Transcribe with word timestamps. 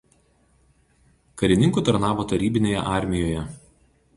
Karininku 1.41 1.83
tarnavo 1.91 2.25
Tarybinėje 2.33 2.81
Armijoje. 2.97 3.45